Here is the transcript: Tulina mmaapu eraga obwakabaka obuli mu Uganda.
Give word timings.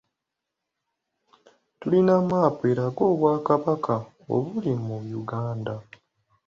Tulina 1.79 2.13
mmaapu 2.21 2.61
eraga 2.71 3.01
obwakabaka 3.11 3.95
obuli 4.35 4.73
mu 4.85 4.95
Uganda. 5.21 5.75